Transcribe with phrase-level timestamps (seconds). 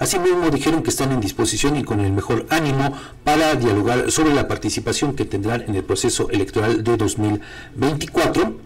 [0.00, 4.48] Asimismo, dijeron que están en disposición y con el mejor ánimo para dialogar sobre la
[4.48, 8.56] participación que tendrán en el proceso electoral de 2024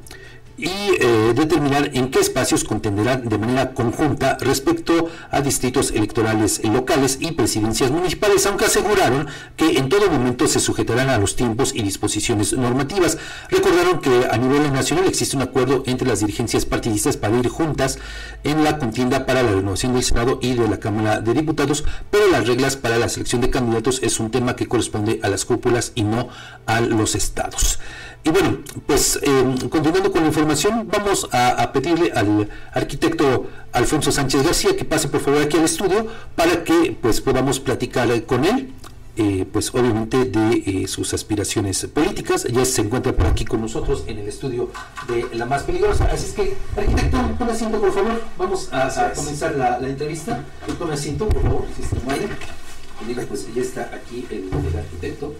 [0.57, 7.19] y eh, determinar en qué espacios contenderán de manera conjunta respecto a distritos electorales locales
[7.21, 11.83] y presidencias municipales, aunque aseguraron que en todo momento se sujetarán a los tiempos y
[11.83, 13.19] disposiciones normativas.
[13.51, 17.99] Recordaron que a nivel nacional existe un acuerdo entre las dirigencias partidistas para ir juntas
[18.45, 22.29] en la contienda para la renovación del Senado y de la Cámara de Diputados, pero
[22.29, 25.93] las reglas para la selección de candidatos es un tema que corresponde a las cúpulas
[25.95, 26.29] y no
[26.67, 27.79] a los estados.
[28.27, 28.57] Y bueno,
[28.87, 34.87] pues eh, continuando con la información, vamos a, pedirle al arquitecto Alfonso Sánchez García que
[34.87, 38.73] pase por favor aquí al estudio para que pues podamos platicar con él,
[39.19, 42.45] eh, pues obviamente de eh, sus aspiraciones políticas.
[42.45, 44.71] Ya se encuentra por aquí con nosotros en el estudio
[45.07, 46.07] de La Más Peligrosa.
[46.07, 48.23] Así es que, arquitecto, tome asiento por favor.
[48.39, 50.43] Vamos a, comenzar la, entrevista.
[50.79, 55.35] Tome asiento por favor, si se Pues ya está aquí el, el arquitecto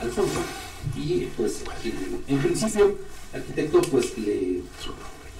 [0.00, 0.40] Alfonso.
[0.96, 1.62] Y pues
[2.28, 2.96] en principio,
[3.32, 4.62] arquitecto, pues le,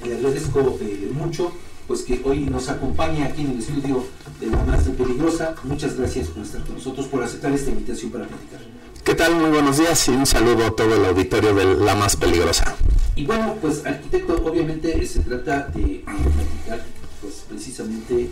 [0.03, 1.53] agradezco eh, mucho
[1.87, 4.05] pues que hoy nos acompaña aquí en el estudio
[4.41, 5.55] de la más peligrosa.
[5.65, 8.61] Muchas gracias por estar con nosotros, por aceptar esta invitación para platicar.
[9.05, 9.35] ¿Qué tal?
[9.35, 12.75] Muy buenos días y un saludo a todo el auditorio de La Más Peligrosa.
[13.15, 16.87] Y bueno, pues arquitecto, obviamente se trata de platicar
[17.21, 18.31] pues precisamente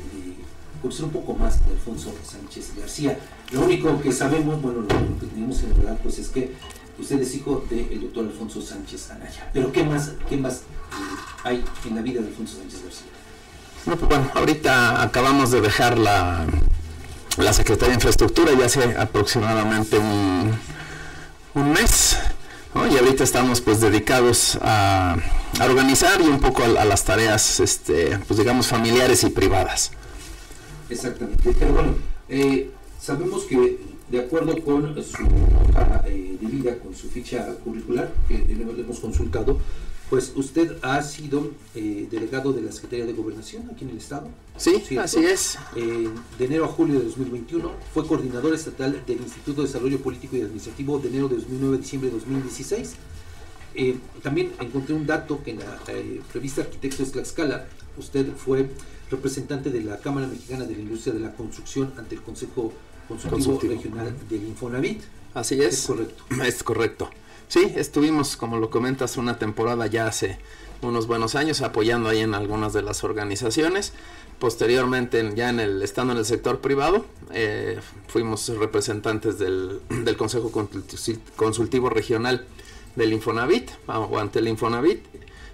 [0.83, 3.19] conocer un poco más de Alfonso Sánchez García.
[3.53, 6.53] Lo único que sabemos, bueno, lo, que tenemos en verdad, pues es que
[6.99, 9.51] Usted es hijo del doctor Alfonso Sánchez Anaya.
[9.53, 10.63] Pero ¿qué más, qué más eh,
[11.43, 13.07] hay en la vida de Alfonso Sánchez García?
[13.85, 16.47] Pues bueno, ahorita acabamos de dejar la,
[17.39, 20.59] la Secretaría de Infraestructura ya hace aproximadamente un,
[21.73, 22.19] mes.
[22.75, 25.17] Y ahorita estamos pues dedicados a,
[25.61, 29.91] organizar y un poco a, las tareas, este, pues digamos, familiares y privadas.
[30.93, 31.55] Exactamente.
[31.59, 31.95] Pero bueno,
[32.29, 33.79] eh, sabemos que
[34.11, 39.59] de acuerdo con su hoja eh, de vida, con su ficha curricular, que hemos consultado,
[40.11, 44.29] pues usted ha sido eh, delegado de la Secretaría de Gobernación aquí en el Estado.
[44.59, 45.59] Sí, así es.
[45.75, 50.43] de enero a julio de 2021 fue coordinador estatal del Instituto de Desarrollo Político y
[50.43, 52.97] Administrativo de enero de 2009 a diciembre de 2016.
[53.75, 55.81] Eh, también encontré un dato que en la
[56.35, 57.67] revista Arquitectos Tlaxcala
[57.97, 58.69] usted fue
[59.13, 62.73] representante de la Cámara Mexicana de la Industria de la Construcción ante el Consejo
[63.09, 65.03] consultivo, regional del Infonavit.
[65.35, 65.75] Así es.
[65.75, 66.25] Es correcto.
[66.45, 67.11] Es correcto.
[67.49, 70.39] Sí, estuvimos, como lo comentas, una temporada ya hace
[70.81, 73.93] unos buenos años apoyando ahí en algunas de las organizaciones.
[74.39, 77.79] Posteriormente, ya en el estando en el sector privado, eh,
[78.09, 80.51] fuimos representantes del, del, Consejo
[81.37, 82.47] Consultivo Regional
[82.97, 85.05] del Infonavit o ante el Infonavit.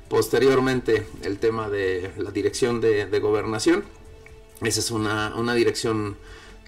[0.08, 3.84] Posteriormente, el tema de la dirección de, de gobernación.
[4.62, 6.16] Esa es una, una dirección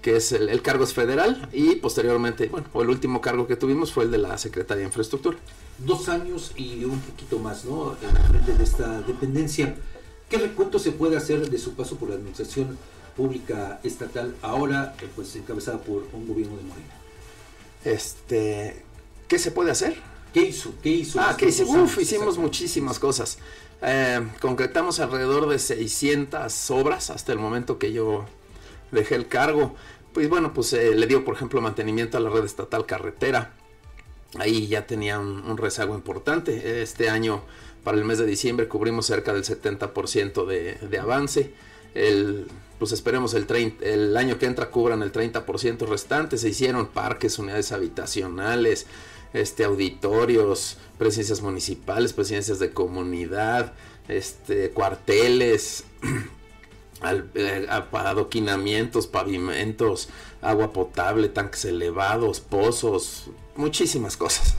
[0.01, 4.05] que es el, cargo es federal, y posteriormente, bueno, el último cargo que tuvimos fue
[4.05, 5.37] el de la Secretaría de Infraestructura.
[5.77, 7.95] Dos años y un poquito más, ¿no?
[8.01, 9.75] En de esta dependencia.
[10.29, 12.77] ¿Qué recuento se puede hacer de su paso por la administración
[13.15, 16.93] pública estatal, ahora eh, pues encabezada por un gobierno de Morena?
[17.83, 18.83] Este,
[19.27, 19.97] ¿qué se puede hacer?
[20.33, 20.73] ¿Qué hizo?
[20.81, 21.19] ¿Qué hizo?
[21.19, 21.63] Ah, ¿qué hizo?
[21.65, 23.37] Uf, hicimos muchísimas cosas.
[23.81, 28.25] Eh, concretamos alrededor de 600 obras hasta el momento que yo
[28.91, 29.75] dejé el cargo.
[30.13, 33.53] Pues bueno, pues eh, le dio, por ejemplo, mantenimiento a la red estatal carretera.
[34.39, 36.81] Ahí ya tenía un, rezago importante.
[36.81, 37.43] Este año,
[37.83, 41.53] para el mes de diciembre, cubrimos cerca del 70% de, de avance.
[41.93, 42.47] El,
[42.79, 43.45] pues esperemos el,
[43.81, 46.37] el año que entra cubran el 30% restante.
[46.37, 48.87] Se hicieron parques, unidades habitacionales,
[49.33, 53.73] este, auditorios, presencias municipales, presidencias de comunidad,
[54.07, 55.85] este, cuarteles.
[57.03, 60.09] Eh, adoquinamientos, pavimentos,
[60.39, 64.55] agua potable, tanques elevados, pozos, muchísimas cosas.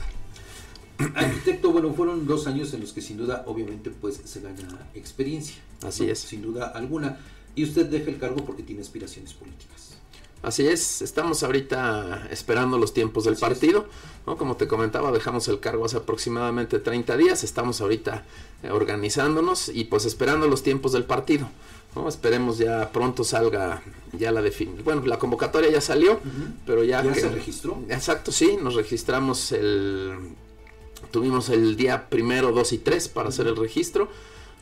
[1.15, 5.55] Arquitecto, bueno, fueron dos años en los que sin duda, obviamente, pues se gana experiencia.
[5.83, 6.19] Así es.
[6.19, 7.19] Sin duda alguna.
[7.55, 9.95] Y usted deja el cargo porque tiene aspiraciones políticas.
[10.43, 13.85] Así es, estamos ahorita esperando los tiempos del partido,
[14.27, 14.37] ¿no?
[14.37, 18.25] Como te comentaba, dejamos el cargo hace aproximadamente 30 días, estamos ahorita
[18.61, 21.49] eh, organizándonos y pues esperando los tiempos del partido.
[21.95, 22.09] ¿no?
[22.09, 23.81] Esperemos ya pronto salga
[24.11, 24.83] ya la definición.
[24.83, 26.19] Bueno, la convocatoria ya salió,
[26.65, 27.03] pero ya...
[27.03, 27.81] ¿Ya se registró?
[27.89, 30.35] Exacto, sí, nos registramos el...
[31.11, 34.09] Tuvimos el día primero, dos y tres para hacer el registro.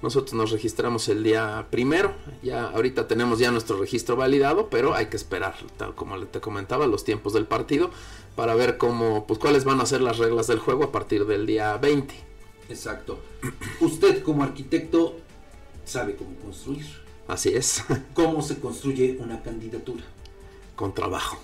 [0.01, 5.07] Nosotros nos registramos el día primero, ya ahorita tenemos ya nuestro registro validado, pero hay
[5.07, 7.91] que esperar, tal como te comentaba, los tiempos del partido
[8.35, 11.45] para ver cómo, pues cuáles van a ser las reglas del juego a partir del
[11.45, 12.13] día 20.
[12.69, 13.19] Exacto.
[13.79, 15.17] Usted como arquitecto
[15.85, 16.85] sabe cómo construir.
[17.27, 17.83] Así es.
[18.13, 20.03] ¿Cómo se construye una candidatura?
[20.81, 21.37] con trabajo,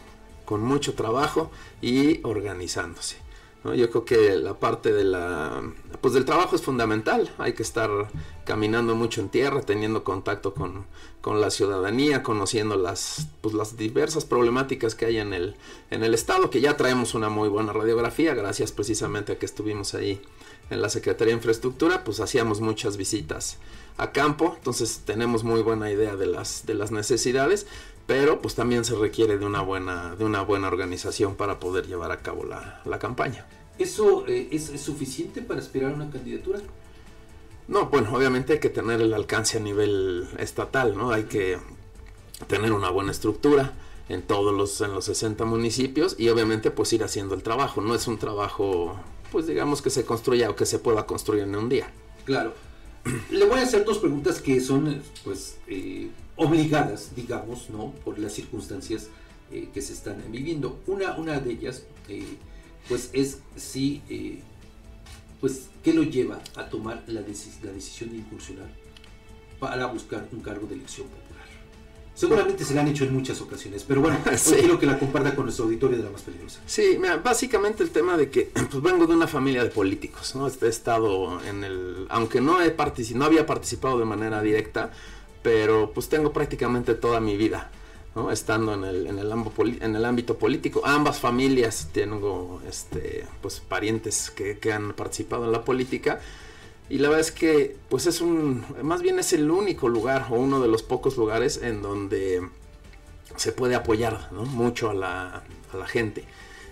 [0.45, 3.17] con mucho trabajo y organizándose.
[3.63, 5.61] Yo creo que la parte de la,
[5.99, 7.29] pues del trabajo es fundamental.
[7.37, 7.89] Hay que estar
[8.45, 10.85] caminando mucho en tierra, teniendo contacto con,
[11.25, 15.57] la ciudadanía, conociendo las, pues las diversas problemáticas que hay en el,
[15.91, 19.93] en el estado, que ya traemos una muy buena radiografía, gracias precisamente a que estuvimos
[19.93, 20.21] ahí
[20.69, 23.57] en la Secretaría de Infraestructura, pues hacíamos muchas visitas
[23.97, 27.67] a campo, entonces tenemos muy buena idea de las, de las necesidades,
[28.07, 32.11] pero pues también se requiere de una buena, de una buena organización para poder llevar
[32.11, 33.45] a cabo la, la campaña.
[33.77, 36.59] ¿Eso eh, es, suficiente para aspirar a una candidatura?
[37.67, 41.11] No, bueno, obviamente hay que tener el alcance a nivel estatal, ¿no?
[41.11, 41.59] Hay que
[42.47, 43.73] tener una buena estructura
[44.09, 47.81] en todos los, en los 60 municipios y obviamente pues ir haciendo el trabajo.
[47.81, 48.97] No es un trabajo,
[49.33, 51.91] pues digamos que se construya o que se pueda construir en un día.
[52.23, 52.53] Claro.
[53.31, 57.91] Le voy a hacer dos preguntas que son, pues, eh, obligadas, digamos, ¿no?
[58.05, 59.09] Por las circunstancias
[59.51, 60.79] eh, que se están viviendo.
[60.87, 61.83] Una, una de ellas,
[62.87, 64.39] pues es si, eh,
[65.41, 67.27] pues, ¿qué lo lleva a tomar la, la,
[67.71, 68.67] decisión de incursionar
[69.59, 71.27] para buscar un cargo de elección popular?
[72.17, 74.17] Seguramente se la han hecho en muchas ocasiones, pero bueno,
[74.49, 76.59] quiero que la comparta con nuestro auditorio de la más peligrosa.
[76.65, 80.47] Sí, mira, básicamente el tema de que pues vengo de una familia de políticos, ¿no?
[80.47, 82.75] He estado en el, aunque no he
[83.13, 84.91] no había participado de manera directa,
[85.47, 87.71] pero pues tengo prácticamente toda mi vida
[88.33, 89.31] estando en el, en, el
[89.81, 90.81] en el ámbito político.
[90.83, 96.19] Ambas familias tengo este, pues, parientes que, han participado en la política.
[96.89, 100.35] Y la verdad es que, pues es un, más bien es el único lugar o
[100.35, 102.45] uno de los pocos lugares en donde
[103.37, 106.25] se puede apoyar mucho a la, a la, gente.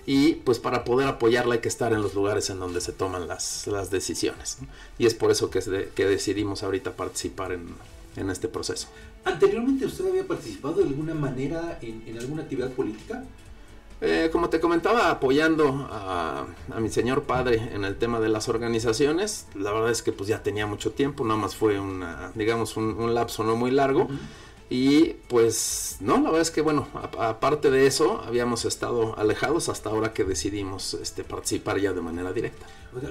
[0.05, 3.25] Y pues para poder apoyarla hay que estar en los lugares en donde se toman
[3.25, 4.57] las, las decisiones.
[4.99, 5.61] Y es por eso que,
[5.95, 7.69] que decidimos ahorita participar en,
[8.15, 8.87] en este proceso.
[9.23, 13.23] ¿Anteriormente usted había participado de alguna manera en, alguna actividad política?
[14.01, 16.45] Eh, como te comentaba, apoyando a,
[16.79, 20.43] mi señor padre en el tema de las organizaciones, la verdad es que pues ya
[20.43, 24.09] tenía mucho tiempo, nada más fue una, digamos, un, lapso no muy largo.
[24.69, 26.87] Y pues no, la verdad es que bueno,
[27.19, 32.33] aparte de eso, habíamos estado alejados hasta ahora que decidimos este, participar ya de manera
[32.33, 32.65] directa.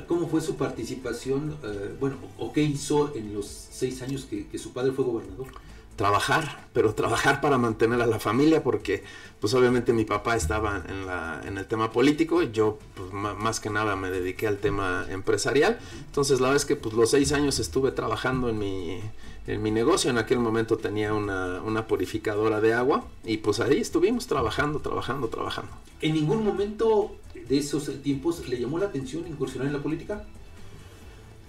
[0.08, 4.72] ¿Cómo fue su participación, eh, bueno, o qué hizo en los seis años que, su
[4.72, 5.46] padre fue gobernador?
[5.94, 9.04] Trabajar, pero trabajar para mantener a la familia, porque
[9.38, 13.60] pues obviamente mi papá estaba en, la, en el tema político, y yo pues, más
[13.60, 17.32] que nada me dediqué al tema empresarial, entonces la verdad es que pues los seis
[17.32, 19.00] años estuve trabajando en mi
[19.46, 20.10] en mi negocio.
[20.10, 25.72] En aquel momento tenía una, purificadora de agua y pues ahí estuvimos trabajando, trabajando, trabajando.
[26.00, 27.16] ¿En ningún momento
[27.48, 30.24] de esos tiempos le llamó la atención incursionar en la política?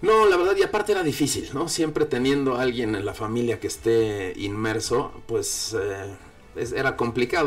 [0.02, 1.68] No, la verdad, y aparte era difícil, ¿no?
[1.68, 6.14] Siempre teniendo a alguien en la familia que esté inmerso, pues eh,
[6.76, 7.44] era complicado.